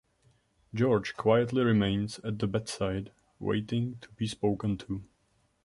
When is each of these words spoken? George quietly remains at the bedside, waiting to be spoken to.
George 0.73 1.15
quietly 1.15 1.61
remains 1.63 2.17
at 2.23 2.39
the 2.39 2.47
bedside, 2.47 3.11
waiting 3.37 3.99
to 4.01 4.09
be 4.13 4.25
spoken 4.25 4.75
to. 4.79 5.03